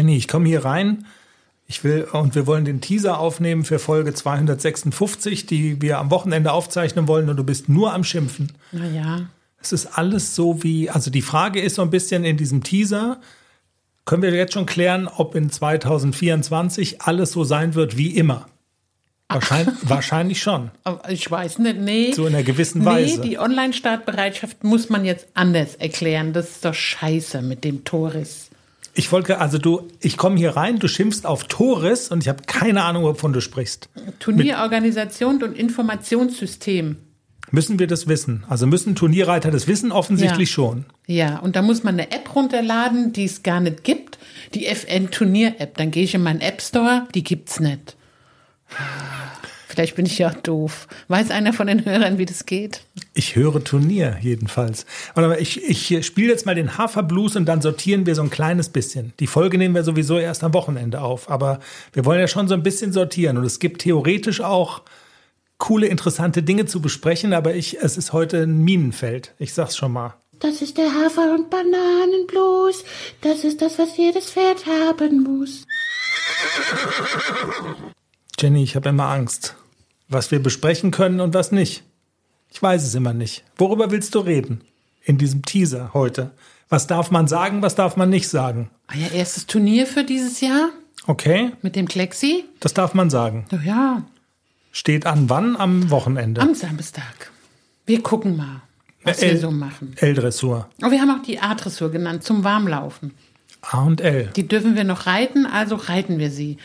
Jenny, 0.00 0.16
ich 0.16 0.28
komme 0.28 0.48
hier 0.48 0.64
rein. 0.64 1.04
Ich 1.66 1.84
will, 1.84 2.04
und 2.10 2.34
wir 2.34 2.46
wollen 2.46 2.64
den 2.64 2.80
Teaser 2.80 3.20
aufnehmen 3.20 3.64
für 3.64 3.78
Folge 3.78 4.14
256, 4.14 5.44
die 5.44 5.82
wir 5.82 5.98
am 5.98 6.10
Wochenende 6.10 6.52
aufzeichnen 6.52 7.06
wollen, 7.06 7.28
und 7.28 7.36
du 7.36 7.44
bist 7.44 7.68
nur 7.68 7.92
am 7.92 8.02
Schimpfen. 8.02 8.50
Naja. 8.72 9.26
Es 9.60 9.72
ist 9.72 9.98
alles 9.98 10.34
so 10.34 10.62
wie, 10.62 10.88
also 10.88 11.10
die 11.10 11.20
Frage 11.20 11.60
ist 11.60 11.74
so 11.74 11.82
ein 11.82 11.90
bisschen 11.90 12.24
in 12.24 12.38
diesem 12.38 12.62
Teaser, 12.62 13.20
können 14.06 14.22
wir 14.22 14.32
jetzt 14.32 14.54
schon 14.54 14.64
klären, 14.64 15.06
ob 15.06 15.34
in 15.34 15.50
2024 15.50 17.02
alles 17.02 17.32
so 17.32 17.44
sein 17.44 17.74
wird 17.74 17.98
wie 17.98 18.16
immer? 18.16 18.46
Wahrscheinlich, 19.28 19.74
wahrscheinlich 19.82 20.40
schon. 20.40 20.70
Ich 21.10 21.30
weiß 21.30 21.58
nicht, 21.58 21.78
nee. 21.78 22.12
So 22.12 22.26
in 22.26 22.34
einer 22.34 22.42
gewissen 22.42 22.78
nee, 22.78 22.86
Weise. 22.86 23.20
die 23.20 23.38
Online-Startbereitschaft 23.38 24.64
muss 24.64 24.88
man 24.88 25.04
jetzt 25.04 25.26
anders 25.34 25.74
erklären. 25.74 26.32
Das 26.32 26.48
ist 26.48 26.64
doch 26.64 26.72
scheiße 26.72 27.42
mit 27.42 27.64
dem 27.64 27.84
Toris. 27.84 28.50
Ich 29.00 29.10
wollte, 29.12 29.38
also 29.38 29.56
du, 29.56 29.88
ich 29.98 30.18
komme 30.18 30.36
hier 30.36 30.56
rein, 30.56 30.78
du 30.78 30.86
schimpfst 30.86 31.24
auf 31.24 31.44
Toris 31.44 32.08
und 32.10 32.22
ich 32.22 32.28
habe 32.28 32.42
keine 32.46 32.82
Ahnung, 32.84 33.04
wovon 33.04 33.32
du 33.32 33.40
sprichst. 33.40 33.88
Turnierorganisation 34.18 35.42
und 35.42 35.56
Informationssystem. 35.56 36.96
Müssen 37.50 37.78
wir 37.78 37.86
das 37.86 38.08
wissen? 38.08 38.44
Also 38.50 38.66
müssen 38.66 38.94
Turnierreiter 38.94 39.50
das 39.50 39.66
wissen? 39.66 39.90
Offensichtlich 39.90 40.50
Ja. 40.50 40.54
schon. 40.54 40.84
Ja, 41.06 41.38
und 41.38 41.56
da 41.56 41.62
muss 41.62 41.82
man 41.82 41.94
eine 41.94 42.12
App 42.12 42.34
runterladen, 42.36 43.14
die 43.14 43.24
es 43.24 43.42
gar 43.42 43.60
nicht 43.60 43.84
gibt. 43.84 44.18
Die 44.52 44.66
FN-Turnier-App. 44.66 45.78
Dann 45.78 45.90
gehe 45.90 46.04
ich 46.04 46.14
in 46.14 46.22
meinen 46.22 46.42
App 46.42 46.60
Store, 46.60 47.08
die 47.14 47.24
gibt's 47.24 47.58
nicht. 47.58 47.96
Vielleicht 49.70 49.94
bin 49.94 50.04
ich 50.04 50.18
ja 50.18 50.30
auch 50.30 50.34
doof. 50.34 50.88
Weiß 51.06 51.30
einer 51.30 51.52
von 51.52 51.68
den 51.68 51.84
Hörern, 51.84 52.18
wie 52.18 52.26
das 52.26 52.44
geht? 52.44 52.80
Ich 53.14 53.36
höre 53.36 53.62
Turnier 53.62 54.18
jedenfalls. 54.20 54.84
Aber 55.14 55.40
ich, 55.40 55.62
ich 55.62 56.04
spiele 56.04 56.32
jetzt 56.32 56.44
mal 56.44 56.56
den 56.56 56.76
Haferblues 56.76 57.36
und 57.36 57.46
dann 57.46 57.62
sortieren 57.62 58.04
wir 58.04 58.16
so 58.16 58.22
ein 58.22 58.30
kleines 58.30 58.70
bisschen. 58.70 59.12
Die 59.20 59.28
Folge 59.28 59.58
nehmen 59.58 59.76
wir 59.76 59.84
sowieso 59.84 60.18
erst 60.18 60.42
am 60.42 60.54
Wochenende 60.54 61.00
auf. 61.00 61.30
Aber 61.30 61.60
wir 61.92 62.04
wollen 62.04 62.18
ja 62.18 62.26
schon 62.26 62.48
so 62.48 62.54
ein 62.54 62.64
bisschen 62.64 62.92
sortieren. 62.92 63.38
Und 63.38 63.44
es 63.44 63.60
gibt 63.60 63.82
theoretisch 63.82 64.40
auch 64.40 64.82
coole, 65.58 65.86
interessante 65.86 66.42
Dinge 66.42 66.66
zu 66.66 66.82
besprechen. 66.82 67.32
Aber 67.32 67.54
ich, 67.54 67.78
es 67.80 67.96
ist 67.96 68.12
heute 68.12 68.42
ein 68.42 68.64
Minenfeld. 68.64 69.34
Ich 69.38 69.54
sag's 69.54 69.76
schon 69.76 69.92
mal. 69.92 70.14
Das 70.40 70.62
ist 70.62 70.78
der 70.78 70.92
Hafer- 70.92 71.32
und 71.32 71.48
Bananenblues. 71.48 72.82
Das 73.20 73.44
ist 73.44 73.62
das, 73.62 73.78
was 73.78 73.96
jedes 73.96 74.32
Pferd 74.32 74.66
haben 74.66 75.22
muss. 75.22 75.64
Jenny, 78.40 78.62
ich 78.62 78.76
habe 78.76 78.88
immer 78.88 79.06
Angst. 79.08 79.54
Was 80.08 80.30
wir 80.30 80.42
besprechen 80.42 80.90
können 80.90 81.20
und 81.20 81.34
was 81.34 81.52
nicht. 81.52 81.84
Ich 82.52 82.60
weiß 82.62 82.82
es 82.82 82.94
immer 82.94 83.12
nicht. 83.12 83.44
Worüber 83.56 83.90
willst 83.90 84.14
du 84.14 84.20
reden? 84.20 84.62
In 85.04 85.18
diesem 85.18 85.42
Teaser 85.44 85.90
heute. 85.94 86.32
Was 86.68 86.86
darf 86.86 87.10
man 87.10 87.26
sagen, 87.28 87.62
was 87.62 87.74
darf 87.74 87.96
man 87.96 88.10
nicht 88.10 88.28
sagen? 88.28 88.70
Ah 88.88 88.94
ja, 88.96 89.08
erstes 89.08 89.46
Turnier 89.46 89.86
für 89.86 90.04
dieses 90.04 90.40
Jahr 90.40 90.70
Okay, 91.06 91.52
mit 91.62 91.76
dem 91.76 91.88
Klexi. 91.88 92.44
das 92.60 92.74
darf 92.74 92.92
man 92.94 93.08
sagen. 93.10 93.46
Ja, 93.50 93.58
Ja, 93.64 94.02
Steht 94.72 95.04
an 95.06 95.28
wann? 95.28 95.56
Am 95.56 95.90
Wochenende. 95.90 96.40
am 96.40 96.54
Samstag. 96.54 97.30
Wir 97.86 98.02
gucken 98.02 98.36
mal, 98.36 98.62
was 99.02 99.20
Äh, 99.22 99.32
wir 99.32 99.38
so 99.40 99.50
machen. 99.50 99.94
L-Dressur. 99.96 100.68
Oh, 100.84 100.90
wir 100.90 101.00
haben 101.00 101.10
auch 101.10 101.22
die 101.24 101.40
A-Dressur 101.40 101.90
genannt, 101.90 102.22
zum 102.22 102.44
Warmlaufen. 102.44 103.12
A 103.62 103.82
und 103.82 104.00
L. 104.00 104.30
Die 104.36 104.46
dürfen 104.46 104.76
wir 104.76 104.84
noch 104.84 105.06
reiten, 105.06 105.46
also 105.46 105.74
reiten 105.74 106.18
wir 106.18 106.30
sie. 106.30 106.58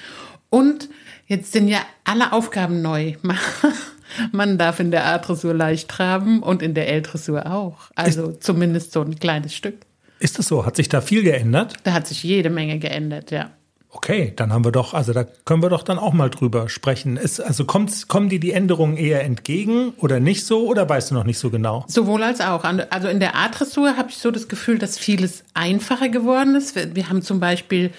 Und 0.51 0.89
jetzt 1.27 1.51
sind 1.51 1.67
ja 1.67 1.79
alle 2.03 2.33
Aufgaben 2.33 2.81
neu. 2.81 3.13
Man 4.31 4.57
darf 4.57 4.79
in 4.79 4.91
der 4.91 5.05
A-Dressur 5.05 5.53
leicht 5.53 5.89
traben 5.89 6.41
und 6.41 6.61
in 6.61 6.73
der 6.73 6.87
L-Dressur 6.87 7.51
auch. 7.51 7.91
Also 7.95 8.31
zumindest 8.31 8.91
so 8.91 9.01
ein 9.01 9.19
kleines 9.19 9.55
Stück. 9.55 9.75
Ist 10.19 10.39
es 10.39 10.47
so? 10.47 10.65
Hat 10.65 10.75
sich 10.75 10.89
da 10.89 11.01
viel 11.01 11.23
geändert? 11.23 11.75
Da 11.83 11.93
hat 11.93 12.07
sich 12.07 12.23
jede 12.23 12.49
Menge 12.49 12.79
geändert, 12.79 13.31
ja. 13.31 13.51
Okay, 13.95 14.33
dann 14.35 14.51
haben 14.51 14.65
wir 14.65 14.73
doch, 14.73 14.93
also 14.93 15.13
da 15.13 15.23
können 15.23 15.63
wir 15.63 15.69
doch 15.69 15.81
dann 15.81 15.97
auch 15.97 16.11
mal 16.11 16.29
drüber 16.29 16.67
sprechen. 16.67 17.15
Ist, 17.15 17.39
also 17.39 17.63
kommt, 17.63 18.09
kommen 18.09 18.27
dir 18.27 18.41
die 18.41 18.51
Änderungen 18.51 18.97
eher 18.97 19.23
entgegen 19.23 19.93
oder 19.97 20.19
nicht 20.19 20.45
so 20.45 20.67
oder 20.67 20.87
weißt 20.87 21.11
du 21.11 21.15
noch 21.15 21.23
nicht 21.23 21.39
so 21.39 21.49
genau? 21.49 21.85
Sowohl 21.87 22.21
als 22.23 22.41
auch. 22.41 22.65
Also 22.65 23.07
in 23.07 23.21
der 23.21 23.35
A-Dressur 23.37 23.95
habe 23.95 24.09
ich 24.09 24.17
so 24.17 24.31
das 24.31 24.49
Gefühl, 24.49 24.79
dass 24.79 24.97
vieles 24.97 25.45
einfacher 25.53 26.09
geworden 26.09 26.55
ist. 26.55 26.75
Wir, 26.75 26.93
wir 26.93 27.07
haben 27.09 27.21
zum 27.21 27.39
Beispiel 27.39 27.91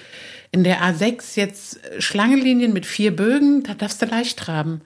in 0.56 0.64
der 0.64 0.82
A6 0.82 1.36
jetzt 1.36 1.80
Schlangenlinien 1.98 2.72
mit 2.72 2.86
vier 2.86 3.14
Bögen, 3.14 3.62
da 3.62 3.74
darfst 3.74 4.00
du 4.00 4.06
leicht 4.06 4.38
traben. 4.38 4.80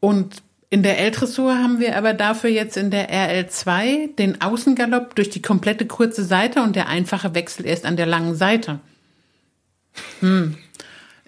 Und 0.00 0.42
in 0.70 0.82
der 0.82 0.98
L-Dressur 0.98 1.58
haben 1.58 1.80
wir 1.80 1.96
aber 1.96 2.14
dafür 2.14 2.48
jetzt 2.48 2.78
in 2.78 2.90
der 2.90 3.10
RL2 3.10 4.16
den 4.16 4.40
Außengalopp 4.40 5.14
durch 5.16 5.28
die 5.28 5.42
komplette 5.42 5.84
kurze 5.84 6.24
Seite 6.24 6.62
und 6.62 6.76
der 6.76 6.88
einfache 6.88 7.34
Wechsel 7.34 7.66
erst 7.66 7.84
an 7.84 7.96
der 7.96 8.06
langen 8.06 8.34
Seite. 8.34 8.80
Hm. 10.20 10.56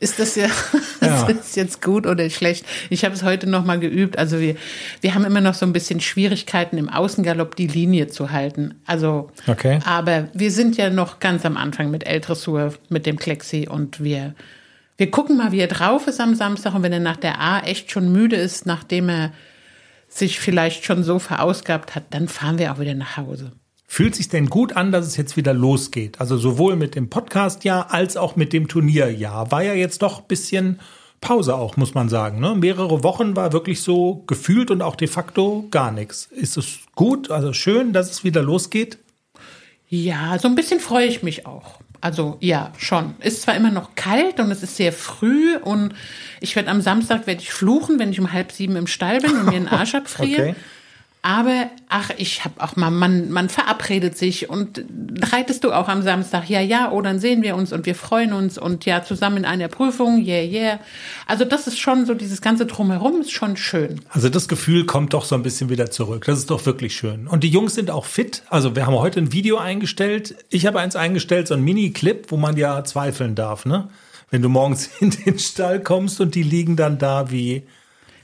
Ist 0.03 0.19
das 0.19 0.35
ja, 0.35 0.49
Ja. 1.01 1.27
ist 1.27 1.39
das 1.39 1.55
jetzt 1.55 1.81
gut 1.83 2.07
oder 2.07 2.29
schlecht? 2.29 2.67
Ich 2.91 3.05
habe 3.05 3.15
es 3.15 3.23
heute 3.23 3.49
noch 3.49 3.65
mal 3.65 3.79
geübt. 3.79 4.19
Also 4.19 4.41
wir, 4.41 4.57
wir 5.01 5.15
haben 5.15 5.25
immer 5.25 5.41
noch 5.41 5.55
so 5.55 5.65
ein 5.65 5.73
bisschen 5.73 6.01
Schwierigkeiten 6.01 6.77
im 6.77 6.89
Außengalopp 6.89 7.55
die 7.55 7.69
Linie 7.69 8.09
zu 8.09 8.33
halten. 8.33 8.75
Also, 8.85 9.31
Okay. 9.47 9.79
aber 9.87 10.29
wir 10.35 10.51
sind 10.51 10.77
ja 10.77 10.91
noch 10.91 11.21
ganz 11.21 11.47
am 11.47 11.57
Anfang 11.57 11.91
mit 11.93 12.05
L-Dressur, 12.05 12.75
mit 12.89 13.07
dem 13.07 13.17
Klexi 13.17 13.69
und 13.71 14.03
wir, 14.03 14.35
wir 14.97 15.11
gucken 15.11 15.37
mal, 15.37 15.53
wie 15.53 15.61
er 15.61 15.69
drauf 15.69 16.07
ist 16.09 16.21
am 16.21 16.35
Samstag 16.35 16.75
und 16.75 16.83
wenn 16.83 16.93
er 16.93 17.01
nach 17.01 17.17
der 17.17 17.41
A 17.41 17.61
echt 17.61 17.91
schon 17.93 18.11
müde 18.13 18.37
ist, 18.37 18.67
nachdem 18.67 19.09
er 19.09 19.33
sich 20.09 20.41
vielleicht 20.41 20.85
schon 20.85 21.05
so 21.05 21.19
verausgabt 21.21 21.95
hat, 21.95 22.05
dann 22.11 22.27
fahren 22.29 22.59
wir 22.59 22.73
auch 22.73 22.79
wieder 22.81 22.95
nach 22.95 23.17
Hause. 23.17 23.53
Fühlt 23.95 24.15
sich 24.15 24.31
denn 24.31 24.47
gut 24.47 24.75
an, 24.75 24.91
dass 24.91 25.07
es 25.07 25.19
jetzt 25.19 25.37
wieder 25.37 25.53
losgeht? 25.53 26.19
Also 26.19 26.39
sowohl 26.39 26.77
mit 26.77 26.95
dem 26.95 27.11
Podcast-Jahr 27.11 27.93
als 27.93 28.17
auch 28.17 28.37
mit 28.37 28.55
dem 28.55 28.67
Turnierjahr. 28.67 29.51
War 29.51 29.63
ja 29.63 29.75
jetzt 29.75 30.01
doch 30.01 30.21
ein 30.21 30.29
bisschen 30.29 30.81
Pause 31.21 31.55
auch, 31.57 31.77
muss 31.77 31.93
man 31.93 32.09
sagen. 32.09 32.41
Ne? 32.41 32.55
Mehrere 32.55 33.03
Wochen 33.03 33.37
war 33.37 33.53
wirklich 33.53 33.83
so 33.83 34.25
gefühlt 34.27 34.71
und 34.71 34.81
auch 34.81 34.97
de 34.97 35.09
facto 35.09 35.67
gar 35.71 35.93
nichts. 35.93 36.25
Ist 36.25 36.57
es 36.57 36.79
gut, 36.95 37.31
also 37.31 37.53
schön, 37.53 37.93
dass 37.93 38.11
es 38.11 38.25
wieder 38.25 38.41
losgeht? 38.41 38.97
Ja, 39.91 40.39
so 40.39 40.49
ein 40.49 40.55
bisschen 40.55 40.81
freue 40.81 41.05
ich 41.05 41.23
mich 41.23 41.45
auch. 41.45 41.81
Also 42.01 42.39
ja, 42.41 42.73
schon. 42.79 43.15
Ist 43.21 43.43
zwar 43.43 43.57
immer 43.57 43.71
noch 43.71 43.95
kalt 43.95 44.41
und 44.41 44.51
es 44.51 44.63
ist 44.63 44.77
sehr 44.77 44.95
früh 44.95 45.59
und 45.59 45.93
ich 46.41 46.57
werde 46.57 46.71
am 46.71 46.81
Samstag 46.81 47.27
werde 47.27 47.43
ich 47.43 47.53
fluchen, 47.53 47.99
wenn 47.99 48.11
ich 48.11 48.19
um 48.19 48.33
halb 48.33 48.53
sieben 48.53 48.75
im 48.75 48.87
Stall 48.87 49.21
bin 49.21 49.33
und 49.33 49.45
mir 49.51 49.57
einen 49.57 49.69
Arsch 49.69 49.95
abfriere. 49.95 50.43
Okay. 50.43 50.55
Aber 51.25 51.71
ach, 51.89 52.11
ich 52.17 52.45
habe 52.45 52.61
auch 52.61 52.75
mal, 52.75 52.91
man, 52.91 53.31
man 53.31 53.49
verabredet 53.49 54.19
sich 54.19 54.51
und 54.51 54.85
reitest 55.21 55.63
du 55.63 55.73
auch 55.73 55.87
am 55.87 56.03
Samstag? 56.03 56.51
Ja, 56.51 56.61
ja, 56.61 56.91
oh, 56.91 57.01
dann 57.01 57.21
sehen 57.21 57.43
wir 57.43 57.55
uns 57.55 57.73
und 57.73 57.87
wir 57.87 57.95
freuen 57.95 58.33
uns 58.33 58.59
und 58.59 58.85
ja, 58.87 59.05
zusammen 59.05 59.37
in 59.37 59.45
einer 59.45 59.69
Prüfung, 59.69 60.21
yeah, 60.27 60.43
yeah. 60.43 60.81
Also 61.29 61.45
das 61.45 61.69
ist 61.69 61.79
schon 61.79 62.07
so, 62.07 62.15
dieses 62.15 62.41
ganze 62.41 62.67
Drumherum 62.67 63.21
ist 63.21 63.31
schon 63.31 63.57
schön. 63.57 64.01
Also 64.11 64.29
das 64.29 64.49
Gefühl 64.49 64.85
kommt 64.85 65.15
doch 65.15 65.25
so 65.25 65.37
ein 65.37 65.45
bisschen 65.45 65.71
wieder 65.71 65.93
zurück. 65.93 66.25
Das 66.27 66.41
ist 66.41 66.51
doch 66.51 66.67
wirklich 66.67 66.97
schön. 66.97 67.29
Und 67.29 67.45
die 67.45 67.51
Jungs 67.51 67.77
sind 67.77 67.93
auch 67.93 68.05
fit. 68.05 68.43
Also 68.51 68.75
wir 68.75 68.87
haben 68.87 68.97
heute 68.97 69.21
ein 69.21 69.33
Video 69.33 69.59
eingestellt. 69.59 70.35
Ich 70.51 70.67
habe 70.67 70.81
eins 70.81 70.97
eingestellt, 70.97 71.47
so 71.47 71.55
ein 71.55 71.63
Mini-Clip, 71.63 72.33
wo 72.33 72.37
man 72.37 72.57
ja 72.57 72.83
zweifeln 72.83 73.37
darf, 73.37 73.65
ne? 73.65 73.89
Wenn 74.31 74.43
du 74.43 74.49
morgens 74.49 74.91
in 75.01 75.11
den 75.11 75.39
Stall 75.39 75.81
kommst 75.81 76.21
und 76.21 76.35
die 76.35 76.43
liegen 76.43 76.75
dann 76.75 76.99
da 76.99 77.31
wie, 77.31 77.63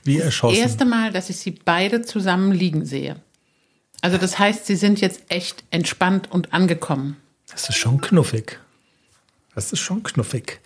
wie 0.03 0.19
erschossen. 0.19 0.59
Erste 0.59 0.85
Mal, 0.85 1.11
dass 1.11 1.29
ich 1.29 1.37
sie 1.37 1.51
beide 1.51 2.01
zusammen 2.01 2.51
liegen 2.51 2.85
sehe. 2.85 3.17
Also 4.01 4.17
das 4.17 4.39
heißt, 4.39 4.65
sie 4.65 4.75
sind 4.75 5.01
jetzt 5.01 5.23
echt 5.29 5.63
entspannt 5.71 6.31
und 6.31 6.53
angekommen. 6.53 7.17
Das 7.51 7.67
ist 7.69 7.77
schon 7.77 7.99
knuffig. 7.99 8.59
Das 9.55 9.73
ist 9.73 9.79
schon 9.79 10.03
knuffig. 10.03 10.61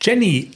Jenny, 0.00 0.52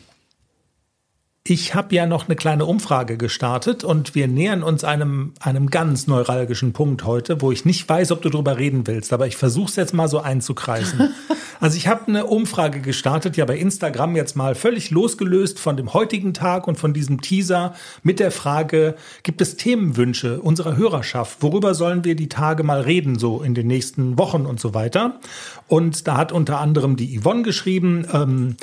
ich 1.45 1.75
habe 1.75 1.95
ja 1.95 2.07
noch 2.07 2.29
eine 2.29 2.37
kleine 2.37 2.67
Umfrage 2.67 3.17
gestartet 3.17 3.83
und 3.83 4.15
wir 4.15 4.29
nähern 4.29 4.63
uns 4.63 4.85
einem, 4.85 5.35
einem 5.41 5.71
ganz 5.71 6.07
neuralgischen 6.07 6.73
Punkt 6.73 7.05
heute, 7.05 7.41
wo 7.41 7.51
ich 7.51 7.65
nicht 7.65 7.89
weiß, 7.89 8.13
ob 8.13 8.23
du 8.23 8.29
drüber 8.29 8.59
reden 8.59 8.87
willst, 8.87 9.13
aber 9.13 9.27
ich 9.27 9.37
versuche 9.37 9.71
es 9.71 9.77
jetzt 9.77 9.95
mal 9.95 10.09
so 10.09 10.21
einzukreisen. 10.21 11.13
Also 11.63 11.77
ich 11.77 11.87
habe 11.87 12.09
eine 12.09 12.27
Umfrage 12.27 12.81
gestartet, 12.81 13.37
ja 13.37 13.45
bei 13.45 13.57
Instagram 13.57 14.17
jetzt 14.17 14.35
mal 14.35 14.57
völlig 14.57 14.91
losgelöst 14.91 15.61
von 15.61 15.77
dem 15.77 15.95
heutigen 15.95 16.35
Tag 16.35 16.67
und 16.67 16.77
von 16.77 16.93
diesem 16.93 17.21
Teaser 17.21 17.77
mit 18.03 18.19
der 18.19 18.33
Frage, 18.33 18.97
gibt 19.23 19.41
es 19.41 19.55
Themenwünsche 19.55 20.41
unserer 20.41 20.77
Hörerschaft? 20.77 21.41
Worüber 21.41 21.77
sollen 21.77 22.03
wir 22.03 22.17
die 22.17 22.29
Tage 22.29 22.65
mal 22.65 22.81
reden, 22.81 23.17
so 23.17 23.43
in 23.43 23.55
den 23.55 23.69
nächsten 23.69 24.19
Wochen 24.19 24.45
und 24.45 24.59
so 24.59 24.75
weiter? 24.75 25.21
Und 25.69 26.09
da 26.09 26.17
hat 26.17 26.33
unter 26.33 26.59
anderem 26.59 26.97
die 26.97 27.21
Yvonne 27.21 27.43
geschrieben, 27.43 28.09
ähm, 28.13 28.57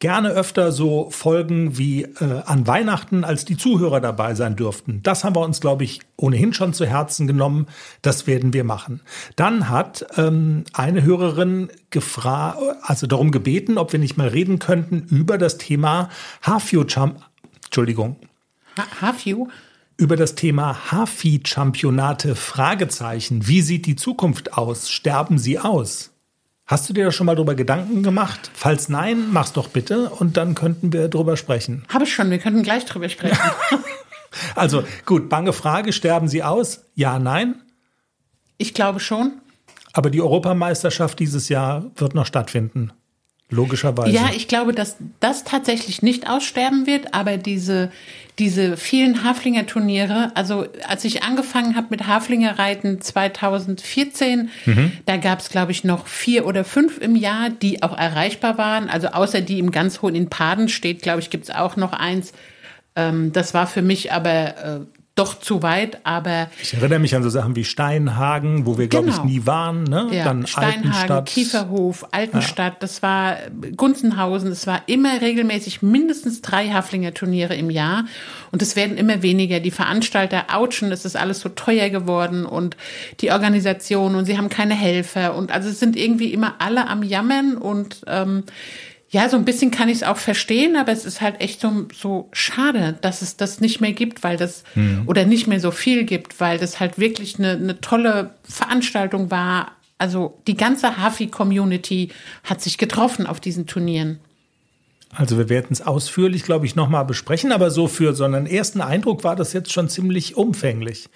gerne 0.00 0.30
öfter 0.30 0.70
so 0.70 1.10
Folgen 1.10 1.76
wie 1.76 2.02
äh, 2.04 2.42
an 2.46 2.66
Weihnachten, 2.66 3.24
als 3.24 3.44
die 3.44 3.56
Zuhörer 3.56 4.00
dabei 4.00 4.34
sein 4.34 4.54
dürften. 4.54 5.00
Das 5.02 5.24
haben 5.24 5.34
wir 5.34 5.40
uns, 5.40 5.60
glaube 5.60 5.82
ich, 5.84 6.00
ohnehin 6.16 6.52
schon 6.52 6.72
zu 6.72 6.86
Herzen 6.86 7.26
genommen. 7.26 7.66
Das 8.02 8.26
werden 8.28 8.52
wir 8.52 8.62
machen. 8.64 9.00
Dann 9.34 9.68
hat 9.68 10.06
ähm, 10.16 10.64
eine 10.72 11.02
Hörerin 11.02 11.68
gefragt, 11.90 12.58
also 12.82 13.06
darum 13.08 13.32
gebeten, 13.32 13.76
ob 13.76 13.92
wir 13.92 13.98
nicht 13.98 14.16
mal 14.16 14.28
reden 14.28 14.58
könnten 14.60 15.00
über 15.10 15.36
das 15.36 15.58
Thema 15.58 16.10
Haarview-Champ, 16.42 17.20
Entschuldigung, 17.64 18.16
Ha- 18.76 19.00
Have 19.08 19.28
you? 19.28 19.48
über 20.00 20.14
das 20.14 20.36
Thema 20.36 20.92
Hafi-Championate 20.92 22.36
Fragezeichen. 22.36 23.48
Wie 23.48 23.62
sieht 23.62 23.84
die 23.86 23.96
Zukunft 23.96 24.52
aus? 24.56 24.90
Sterben 24.90 25.38
sie 25.38 25.58
aus? 25.58 26.12
Hast 26.68 26.86
du 26.86 26.92
dir 26.92 27.06
da 27.06 27.10
schon 27.10 27.24
mal 27.24 27.34
drüber 27.34 27.54
Gedanken 27.54 28.02
gemacht? 28.02 28.50
Falls 28.52 28.90
nein, 28.90 29.32
mach's 29.32 29.54
doch 29.54 29.68
bitte 29.68 30.10
und 30.10 30.36
dann 30.36 30.54
könnten 30.54 30.92
wir 30.92 31.08
drüber 31.08 31.38
sprechen. 31.38 31.84
Habe 31.88 32.04
ich 32.04 32.12
schon, 32.12 32.30
wir 32.30 32.38
könnten 32.38 32.62
gleich 32.62 32.84
drüber 32.84 33.08
sprechen. 33.08 33.38
Also 34.54 34.84
gut, 35.06 35.30
bange 35.30 35.54
Frage, 35.54 35.90
sterben 35.94 36.28
sie 36.28 36.42
aus? 36.42 36.84
Ja, 36.94 37.18
nein. 37.18 37.62
ich 38.58 38.74
glaube 38.74 39.00
schon. 39.00 39.40
Aber 39.94 40.10
die 40.10 40.20
Europameisterschaft 40.20 41.18
dieses 41.18 41.48
Jahr 41.48 41.90
wird 41.96 42.14
noch 42.14 42.26
stattfinden. 42.26 42.92
Logischerweise. 43.50 44.10
Ja, 44.10 44.30
ich 44.36 44.46
glaube, 44.46 44.74
dass 44.74 44.96
das 45.20 45.42
tatsächlich 45.42 46.02
nicht 46.02 46.28
aussterben 46.28 46.86
wird, 46.86 47.14
aber 47.14 47.38
diese, 47.38 47.90
diese 48.38 48.76
vielen 48.76 49.24
Haflinger 49.24 49.64
Turniere, 49.64 50.32
also 50.34 50.66
als 50.86 51.04
ich 51.06 51.22
angefangen 51.22 51.74
habe 51.74 51.86
mit 51.88 52.06
Haflinger 52.06 52.58
Reiten 52.58 53.00
2014, 53.00 54.50
da 55.06 55.16
gab 55.16 55.40
es, 55.40 55.48
glaube 55.48 55.72
ich, 55.72 55.82
noch 55.82 56.08
vier 56.08 56.46
oder 56.46 56.62
fünf 56.62 56.98
im 56.98 57.16
Jahr, 57.16 57.48
die 57.48 57.82
auch 57.82 57.96
erreichbar 57.96 58.58
waren. 58.58 58.90
Also 58.90 59.08
außer 59.08 59.40
die 59.40 59.58
im 59.58 59.70
ganz 59.70 60.02
hohen 60.02 60.14
in 60.14 60.28
Paden 60.28 60.68
steht, 60.68 61.00
glaube 61.00 61.20
ich, 61.20 61.30
gibt 61.30 61.44
es 61.44 61.50
auch 61.50 61.76
noch 61.76 61.94
eins. 61.94 62.34
Ähm, 62.96 63.32
das 63.32 63.54
war 63.54 63.66
für 63.66 63.82
mich 63.82 64.12
aber 64.12 64.56
äh, 64.56 64.97
doch 65.18 65.38
zu 65.40 65.62
weit, 65.62 65.98
aber 66.04 66.48
ich 66.62 66.74
erinnere 66.74 66.98
mich 67.00 67.14
an 67.16 67.22
so 67.22 67.28
Sachen 67.28 67.56
wie 67.56 67.64
Steinhagen, 67.64 68.66
wo 68.66 68.78
wir, 68.78 68.86
glaube 68.88 69.08
ich, 69.08 69.16
Genau. 69.16 69.26
nie 69.26 69.46
waren. 69.46 69.84
Ne? 69.84 70.08
Ja, 70.12 70.24
Dann 70.24 70.46
Steinhagen, 70.46 70.76
Altenstadt. 70.92 71.26
Kieferhof, 71.26 72.06
Altenstadt, 72.12 72.82
das 72.82 73.02
war 73.02 73.36
Gunzenhausen, 73.76 74.50
es 74.52 74.66
war 74.66 74.82
immer 74.86 75.20
regelmäßig 75.20 75.82
mindestens 75.82 76.40
drei 76.42 76.68
Haflinger 76.70 77.14
Turniere 77.14 77.54
im 77.56 77.70
Jahr 77.70 78.04
und 78.52 78.62
es 78.62 78.76
werden 78.76 78.96
immer 78.96 79.22
weniger. 79.22 79.60
Die 79.60 79.70
Veranstalter 79.70 80.44
ouchen, 80.54 80.92
es 80.92 81.04
ist 81.04 81.16
alles 81.16 81.40
so 81.40 81.48
teuer 81.48 81.88
geworden 81.90 82.46
und 82.46 82.76
die 83.20 83.32
Organisation 83.32 84.14
und 84.14 84.24
sie 84.24 84.38
haben 84.38 84.48
keine 84.48 84.74
Helfer 84.74 85.34
und 85.34 85.50
also 85.50 85.68
es 85.68 85.80
sind 85.80 85.96
irgendwie 85.96 86.32
immer 86.32 86.54
alle 86.58 86.88
am 86.88 87.02
Jammern 87.02 87.56
und 87.56 88.02
ähm, 88.06 88.44
ja, 89.10 89.28
so 89.28 89.36
ein 89.38 89.44
bisschen 89.44 89.70
kann 89.70 89.88
ich 89.88 89.96
es 89.96 90.02
auch 90.02 90.18
verstehen, 90.18 90.76
aber 90.76 90.92
es 90.92 91.06
ist 91.06 91.22
halt 91.22 91.40
echt 91.40 91.60
so, 91.60 91.86
so 91.94 92.28
schade, 92.32 92.98
dass 93.00 93.22
es 93.22 93.36
das 93.36 93.60
nicht 93.60 93.80
mehr 93.80 93.92
gibt, 93.92 94.22
weil 94.22 94.36
das 94.36 94.64
oder 95.06 95.24
nicht 95.24 95.46
mehr 95.46 95.60
so 95.60 95.70
viel 95.70 96.04
gibt, 96.04 96.40
weil 96.40 96.58
das 96.58 96.78
halt 96.78 96.98
wirklich 96.98 97.38
eine, 97.38 97.52
eine 97.52 97.80
tolle 97.80 98.34
Veranstaltung 98.44 99.30
war. 99.30 99.72
Also 99.96 100.38
die 100.46 100.56
ganze 100.56 100.98
Hafi-Community 100.98 102.10
hat 102.44 102.60
sich 102.60 102.76
getroffen 102.76 103.26
auf 103.26 103.40
diesen 103.40 103.66
Turnieren. 103.66 104.20
Also 105.10 105.38
wir 105.38 105.48
werden 105.48 105.68
es 105.70 105.80
ausführlich, 105.80 106.42
glaube 106.42 106.66
ich, 106.66 106.76
nochmal 106.76 107.06
besprechen, 107.06 107.50
aber 107.50 107.70
so 107.70 107.88
für 107.88 108.14
so 108.14 108.24
einen 108.24 108.46
ersten 108.46 108.82
Eindruck 108.82 109.24
war 109.24 109.36
das 109.36 109.54
jetzt 109.54 109.72
schon 109.72 109.88
ziemlich 109.88 110.36
umfänglich. 110.36 111.08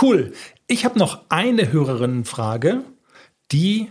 Cool. 0.00 0.32
Ich 0.66 0.84
habe 0.84 0.98
noch 0.98 1.22
eine 1.30 1.72
Hörerinnenfrage, 1.72 2.84
die, 3.50 3.88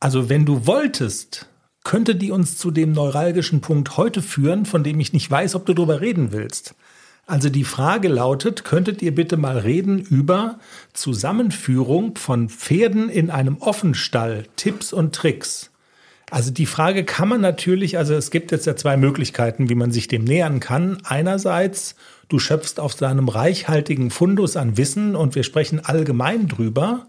also 0.00 0.28
wenn 0.28 0.44
du 0.44 0.66
wolltest, 0.66 1.48
könnte 1.86 2.16
die 2.16 2.32
uns 2.32 2.58
zu 2.58 2.72
dem 2.72 2.90
neuralgischen 2.90 3.60
Punkt 3.60 3.96
heute 3.96 4.20
führen, 4.20 4.66
von 4.66 4.82
dem 4.82 4.98
ich 4.98 5.12
nicht 5.12 5.30
weiß, 5.30 5.54
ob 5.54 5.66
du 5.66 5.72
darüber 5.72 6.00
reden 6.00 6.32
willst. 6.32 6.74
Also 7.28 7.48
die 7.48 7.62
Frage 7.62 8.08
lautet, 8.08 8.64
könntet 8.64 9.02
ihr 9.02 9.14
bitte 9.14 9.36
mal 9.36 9.58
reden 9.58 10.00
über 10.00 10.58
Zusammenführung 10.94 12.16
von 12.16 12.48
Pferden 12.48 13.08
in 13.08 13.30
einem 13.30 13.58
Offenstall, 13.58 14.46
Tipps 14.56 14.92
und 14.92 15.14
Tricks? 15.14 15.70
Also 16.28 16.50
die 16.50 16.66
Frage 16.66 17.04
kann 17.04 17.28
man 17.28 17.40
natürlich, 17.40 17.98
also 17.98 18.14
es 18.14 18.32
gibt 18.32 18.50
jetzt 18.50 18.66
ja 18.66 18.74
zwei 18.74 18.96
Möglichkeiten, 18.96 19.68
wie 19.68 19.76
man 19.76 19.92
sich 19.92 20.08
dem 20.08 20.24
nähern 20.24 20.58
kann. 20.58 20.98
Einerseits, 21.04 21.94
du 22.28 22.40
schöpfst 22.40 22.80
auf 22.80 22.94
seinem 22.94 23.28
reichhaltigen 23.28 24.10
Fundus 24.10 24.56
an 24.56 24.76
Wissen 24.76 25.14
und 25.14 25.36
wir 25.36 25.44
sprechen 25.44 25.78
allgemein 25.84 26.48
drüber. 26.48 27.06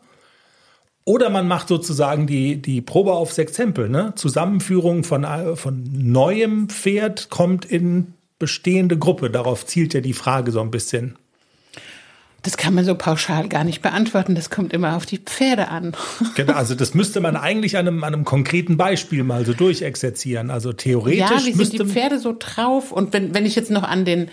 Oder 1.07 1.29
man 1.29 1.47
macht 1.47 1.69
sozusagen 1.69 2.27
die, 2.27 2.61
die 2.61 2.81
Probe 2.81 3.13
aufs 3.13 3.37
Exempel. 3.37 3.87
Ne? 3.87 4.11
Zusammenführung 4.17 5.05
von, 5.05 5.23
äh, 5.23 5.55
von 5.55 5.89
neuem 5.93 6.67
Pferd 6.67 7.29
kommt 7.29 7.63
in 7.63 8.13
bestehende 8.39 8.97
Gruppe. 8.97 9.29
Darauf 9.29 9.65
zielt 9.65 9.93
ja 9.93 10.01
die 10.01 10.11
Frage 10.11 10.51
so 10.51 10.59
ein 10.59 10.69
bisschen. 10.69 11.15
Das 12.41 12.57
kann 12.57 12.73
man 12.73 12.83
so 12.83 12.93
pauschal 12.93 13.47
gar 13.47 13.63
nicht 13.63 13.81
beantworten. 13.81 14.35
Das 14.35 14.49
kommt 14.49 14.73
immer 14.73 14.97
auf 14.97 15.05
die 15.05 15.19
Pferde 15.19 15.69
an. 15.69 15.95
Genau, 16.35 16.53
also 16.53 16.75
das 16.75 16.93
müsste 16.93 17.21
man 17.21 17.37
eigentlich 17.37 17.77
an 17.77 17.87
einem, 17.87 18.03
an 18.03 18.13
einem 18.13 18.25
konkreten 18.25 18.75
Beispiel 18.75 19.23
mal 19.23 19.45
so 19.45 19.53
durchexerzieren. 19.53 20.49
Also 20.49 20.73
theoretisch 20.73 21.19
Ja, 21.21 21.45
wie 21.45 21.53
sind 21.53 21.71
die 21.71 21.85
Pferde 21.85 22.19
so 22.19 22.35
drauf? 22.37 22.91
Und 22.91 23.13
wenn, 23.13 23.33
wenn 23.33 23.45
ich 23.45 23.55
jetzt 23.55 23.71
noch 23.71 23.83
an 23.83 24.03
den 24.03 24.29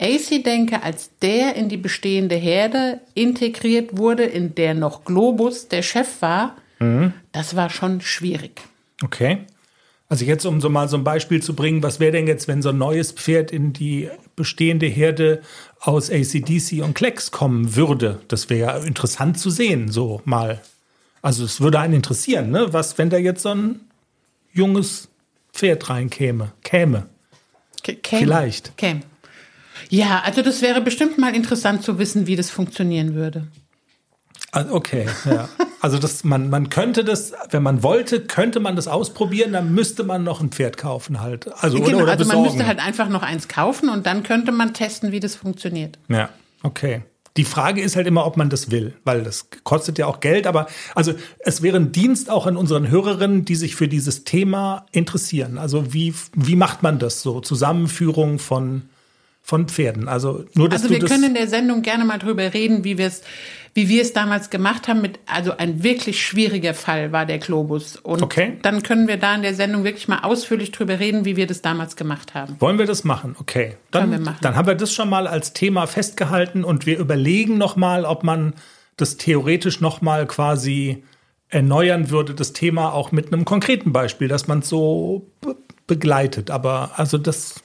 AC 0.00 0.42
denke, 0.44 0.82
als 0.82 1.10
der 1.22 1.54
in 1.56 1.68
die 1.68 1.76
bestehende 1.78 2.34
Herde 2.34 3.00
integriert 3.14 3.96
wurde, 3.96 4.24
in 4.24 4.54
der 4.54 4.74
noch 4.74 5.04
Globus 5.04 5.68
der 5.68 5.82
Chef 5.82 6.20
war, 6.20 6.56
Mhm. 6.78 7.14
das 7.32 7.56
war 7.56 7.70
schon 7.70 8.00
schwierig. 8.02 8.60
Okay. 9.02 9.38
Also 10.08 10.24
jetzt, 10.24 10.44
um 10.44 10.60
so 10.60 10.68
mal 10.68 10.88
so 10.88 10.96
ein 10.96 11.04
Beispiel 11.04 11.42
zu 11.42 11.54
bringen, 11.54 11.82
was 11.82 11.98
wäre 11.98 12.12
denn 12.12 12.26
jetzt, 12.28 12.46
wenn 12.46 12.62
so 12.62 12.68
ein 12.68 12.78
neues 12.78 13.10
Pferd 13.12 13.50
in 13.50 13.72
die 13.72 14.08
bestehende 14.36 14.86
Herde 14.86 15.40
aus 15.80 16.10
ACDC 16.10 16.82
und 16.84 16.94
Klecks 16.94 17.30
kommen 17.32 17.74
würde? 17.74 18.20
Das 18.28 18.48
wäre 18.50 18.60
ja 18.60 18.76
interessant 18.84 19.40
zu 19.40 19.50
sehen, 19.50 19.90
so 19.90 20.20
mal. 20.24 20.60
Also 21.22 21.44
es 21.44 21.60
würde 21.60 21.80
einen 21.80 21.94
interessieren, 21.94 22.50
ne? 22.50 22.72
Was, 22.72 22.98
wenn 22.98 23.10
da 23.10 23.16
jetzt 23.16 23.42
so 23.42 23.48
ein 23.48 23.80
junges 24.52 25.08
Pferd 25.52 25.88
reinkäme, 25.88 26.52
käme. 26.62 27.06
K- 27.82 27.94
Käme. 27.94 28.20
Vielleicht. 28.22 28.76
Käme. 28.76 29.00
Ja, 29.90 30.22
also 30.24 30.42
das 30.42 30.62
wäre 30.62 30.80
bestimmt 30.80 31.18
mal 31.18 31.34
interessant 31.34 31.82
zu 31.82 31.98
wissen, 31.98 32.26
wie 32.26 32.36
das 32.36 32.50
funktionieren 32.50 33.14
würde. 33.14 33.46
Ah, 34.52 34.64
Okay, 34.70 35.06
ja. 35.24 35.48
Also 35.82 35.98
das, 35.98 36.24
man, 36.24 36.50
man 36.50 36.68
könnte 36.70 37.04
das, 37.04 37.32
wenn 37.50 37.62
man 37.62 37.82
wollte, 37.82 38.20
könnte 38.22 38.58
man 38.58 38.74
das 38.74 38.88
ausprobieren, 38.88 39.52
dann 39.52 39.72
müsste 39.72 40.02
man 40.02 40.24
noch 40.24 40.40
ein 40.40 40.50
Pferd 40.50 40.78
kaufen 40.78 41.20
halt. 41.20 41.46
Also, 41.62 41.76
oder, 41.78 41.86
genau, 41.86 42.02
oder 42.02 42.12
also 42.12 42.24
man 42.24 42.28
besorgen. 42.38 42.42
müsste 42.44 42.66
halt 42.66 42.80
einfach 42.84 43.08
noch 43.08 43.22
eins 43.22 43.46
kaufen 43.46 43.88
und 43.90 44.06
dann 44.06 44.22
könnte 44.22 44.50
man 44.50 44.74
testen, 44.74 45.12
wie 45.12 45.20
das 45.20 45.36
funktioniert. 45.36 45.98
Ja, 46.08 46.30
okay. 46.62 47.02
Die 47.36 47.44
Frage 47.44 47.82
ist 47.82 47.94
halt 47.94 48.06
immer, 48.06 48.26
ob 48.26 48.36
man 48.38 48.48
das 48.48 48.70
will, 48.70 48.94
weil 49.04 49.22
das 49.22 49.48
kostet 49.62 49.98
ja 49.98 50.06
auch 50.06 50.20
Geld. 50.20 50.46
Aber 50.46 50.66
also 50.94 51.12
es 51.40 51.60
wäre 51.62 51.76
ein 51.76 51.92
Dienst 51.92 52.30
auch 52.30 52.46
an 52.46 52.56
unseren 52.56 52.88
Hörerinnen, 52.88 53.44
die 53.44 53.56
sich 53.56 53.76
für 53.76 53.86
dieses 53.88 54.24
Thema 54.24 54.86
interessieren. 54.90 55.58
Also 55.58 55.92
wie, 55.92 56.14
wie 56.34 56.56
macht 56.56 56.82
man 56.82 56.98
das 56.98 57.20
so? 57.22 57.40
Zusammenführung 57.40 58.38
von, 58.38 58.88
von 59.46 59.68
Pferden. 59.68 60.08
Also 60.08 60.44
nur, 60.54 60.68
dass 60.68 60.82
Also 60.82 60.92
wir 60.92 60.98
das. 60.98 61.08
können 61.08 61.22
in 61.22 61.34
der 61.34 61.46
Sendung 61.46 61.82
gerne 61.82 62.04
mal 62.04 62.18
drüber 62.18 62.52
reden, 62.52 62.82
wie 62.82 62.98
wir 62.98 63.06
es, 63.06 63.22
wie 63.74 63.88
wir 63.88 64.02
es 64.02 64.12
damals 64.12 64.50
gemacht 64.50 64.88
haben. 64.88 65.00
Mit, 65.00 65.20
also 65.24 65.56
ein 65.56 65.84
wirklich 65.84 66.20
schwieriger 66.26 66.74
Fall 66.74 67.12
war 67.12 67.26
der 67.26 67.38
Globus. 67.38 67.94
Und 67.94 68.22
Okay. 68.24 68.54
dann 68.62 68.82
können 68.82 69.06
wir 69.06 69.18
da 69.18 69.36
in 69.36 69.42
der 69.42 69.54
Sendung 69.54 69.84
wirklich 69.84 70.08
mal 70.08 70.18
ausführlich 70.24 70.72
drüber 70.72 70.98
reden, 70.98 71.24
wie 71.24 71.36
wir 71.36 71.46
das 71.46 71.62
damals 71.62 71.94
gemacht 71.94 72.34
haben. 72.34 72.56
Wollen 72.58 72.76
wir 72.80 72.86
das 72.86 73.04
machen? 73.04 73.36
Okay. 73.38 73.76
Dann, 73.92 74.20
machen. 74.24 74.36
dann 74.40 74.56
haben 74.56 74.66
wir 74.66 74.74
das 74.74 74.92
schon 74.92 75.08
mal 75.08 75.28
als 75.28 75.52
Thema 75.52 75.86
festgehalten 75.86 76.64
und 76.64 76.84
wir 76.84 76.98
überlegen 76.98 77.56
noch 77.56 77.76
mal, 77.76 78.04
ob 78.04 78.24
man 78.24 78.52
das 78.96 79.16
theoretisch 79.16 79.80
noch 79.80 80.00
mal 80.00 80.26
quasi 80.26 81.04
erneuern 81.50 82.10
würde, 82.10 82.34
das 82.34 82.52
Thema 82.52 82.92
auch 82.92 83.12
mit 83.12 83.32
einem 83.32 83.44
konkreten 83.44 83.92
Beispiel, 83.92 84.26
dass 84.26 84.48
man 84.48 84.58
es 84.58 84.68
so 84.68 85.30
be 85.40 85.54
begleitet. 85.86 86.50
Aber 86.50 86.90
also 86.96 87.16
das, 87.16 87.62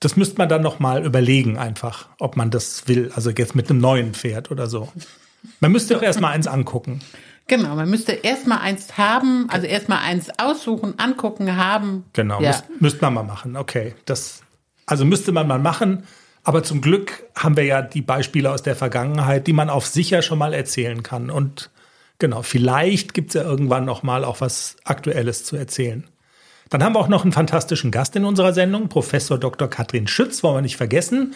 das 0.00 0.16
müsste 0.16 0.38
man 0.38 0.48
dann 0.48 0.62
noch 0.62 0.78
mal 0.80 1.04
überlegen 1.04 1.58
einfach, 1.58 2.08
ob 2.18 2.36
man 2.36 2.50
das 2.50 2.88
will. 2.88 3.12
Also 3.14 3.30
jetzt 3.30 3.54
mit 3.54 3.70
einem 3.70 3.80
neuen 3.80 4.14
Pferd 4.14 4.50
oder 4.50 4.66
so. 4.66 4.88
Man 5.60 5.72
müsste 5.72 5.94
doch 5.94 6.02
erst 6.02 6.20
mal 6.20 6.30
eins 6.30 6.46
angucken. 6.46 7.00
Genau, 7.46 7.74
man 7.74 7.90
müsste 7.90 8.12
erstmal 8.12 8.58
eins 8.58 8.96
haben, 8.96 9.46
also 9.50 9.66
erstmal 9.66 9.98
eins 9.98 10.28
aussuchen, 10.38 10.94
angucken, 10.98 11.56
haben. 11.56 12.04
Genau, 12.12 12.40
Ja. 12.40 12.48
müsst, 12.48 12.64
müsste 12.80 13.02
man 13.02 13.14
mal 13.14 13.22
machen. 13.24 13.56
Okay, 13.56 13.94
das 14.04 14.42
also 14.86 15.04
müsste 15.04 15.32
man 15.32 15.46
mal 15.46 15.58
machen. 15.58 16.04
Aber 16.42 16.62
zum 16.62 16.80
Glück 16.80 17.24
haben 17.36 17.56
wir 17.56 17.64
ja 17.64 17.82
die 17.82 18.02
Beispiele 18.02 18.50
aus 18.50 18.62
der 18.62 18.74
Vergangenheit, 18.76 19.46
die 19.46 19.52
man 19.52 19.68
auf 19.68 19.86
sicher 19.86 20.22
schon 20.22 20.38
mal 20.38 20.54
erzählen 20.54 21.02
kann. 21.02 21.28
Und 21.30 21.70
genau, 22.18 22.42
vielleicht 22.42 23.12
gibt 23.14 23.30
es 23.30 23.34
ja 23.34 23.42
irgendwann 23.42 23.84
noch 23.84 24.02
mal 24.02 24.24
auch 24.24 24.40
was 24.40 24.76
Aktuelles 24.84 25.44
zu 25.44 25.56
erzählen. 25.56 26.06
Dann 26.70 26.84
haben 26.84 26.94
wir 26.94 27.00
auch 27.00 27.08
noch 27.08 27.24
einen 27.24 27.32
fantastischen 27.32 27.90
Gast 27.90 28.14
in 28.14 28.24
unserer 28.24 28.52
Sendung, 28.52 28.88
Professor 28.88 29.38
Dr. 29.38 29.68
Katrin 29.68 30.06
Schütz, 30.06 30.42
wollen 30.42 30.56
wir 30.56 30.62
nicht 30.62 30.76
vergessen. 30.76 31.34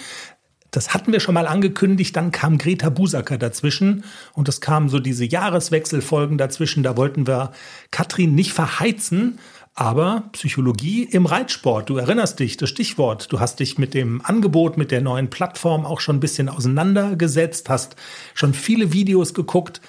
Das 0.70 0.94
hatten 0.94 1.12
wir 1.12 1.20
schon 1.20 1.34
mal 1.34 1.46
angekündigt, 1.46 2.16
dann 2.16 2.32
kam 2.32 2.58
Greta 2.58 2.88
Busacker 2.88 3.38
dazwischen 3.38 4.04
und 4.32 4.48
es 4.48 4.60
kamen 4.60 4.88
so 4.88 4.98
diese 4.98 5.24
Jahreswechselfolgen 5.24 6.38
dazwischen. 6.38 6.82
Da 6.82 6.96
wollten 6.96 7.26
wir 7.26 7.52
Katrin 7.90 8.34
nicht 8.34 8.52
verheizen, 8.52 9.38
aber 9.74 10.24
Psychologie 10.32 11.02
im 11.02 11.26
Reitsport. 11.26 11.90
Du 11.90 11.96
erinnerst 11.96 12.38
dich, 12.38 12.56
das 12.56 12.68
Stichwort. 12.68 13.32
Du 13.32 13.40
hast 13.40 13.58
dich 13.58 13.76
mit 13.76 13.92
dem 13.94 14.20
Angebot, 14.24 14.76
mit 14.76 14.92
der 14.92 15.00
neuen 15.00 15.30
Plattform 15.30 15.84
auch 15.84 16.00
schon 16.00 16.16
ein 16.16 16.20
bisschen 16.20 16.48
auseinandergesetzt, 16.48 17.68
hast 17.68 17.96
schon 18.34 18.54
viele 18.54 18.92
Videos 18.92 19.34
geguckt. 19.34 19.80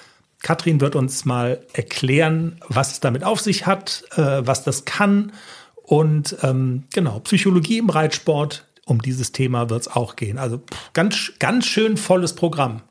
Katrin 0.46 0.80
wird 0.80 0.94
uns 0.94 1.24
mal 1.24 1.60
erklären, 1.72 2.60
was 2.68 2.92
es 2.92 3.00
damit 3.00 3.24
auf 3.24 3.40
sich 3.40 3.66
hat, 3.66 4.04
äh, 4.14 4.46
was 4.46 4.62
das 4.62 4.84
kann. 4.84 5.32
Und 5.82 6.36
ähm, 6.42 6.84
genau, 6.94 7.18
Psychologie 7.18 7.78
im 7.78 7.90
Reitsport, 7.90 8.64
um 8.84 9.02
dieses 9.02 9.32
Thema 9.32 9.70
wird 9.70 9.80
es 9.80 9.88
auch 9.88 10.14
gehen. 10.14 10.38
Also 10.38 10.58
pff, 10.58 10.92
ganz, 10.92 11.32
ganz 11.40 11.66
schön 11.66 11.96
volles 11.96 12.36
Programm. 12.36 12.82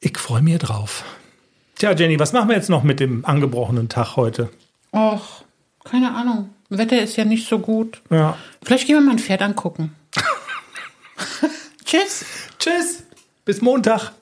Ich 0.00 0.18
freue 0.18 0.42
mich 0.42 0.58
drauf. 0.58 1.04
Tja, 1.76 1.94
Jenny, 1.94 2.20
was 2.20 2.34
machen 2.34 2.50
wir 2.50 2.56
jetzt 2.56 2.68
noch 2.68 2.82
mit 2.82 3.00
dem 3.00 3.24
angebrochenen 3.24 3.88
Tag 3.88 4.16
heute? 4.16 4.50
Och, 4.92 5.42
keine 5.84 6.14
Ahnung. 6.14 6.50
Wetter 6.68 7.00
ist 7.00 7.16
ja 7.16 7.24
nicht 7.24 7.48
so 7.48 7.60
gut. 7.60 8.02
Ja. 8.10 8.36
Vielleicht 8.62 8.86
gehen 8.86 8.96
wir 8.96 9.00
mal 9.00 9.12
ein 9.12 9.18
Pferd 9.18 9.40
angucken. 9.40 9.96
Tschüss. 11.86 12.26
Tschüss. 12.58 13.04
Bis 13.46 13.62
Montag. 13.62 14.12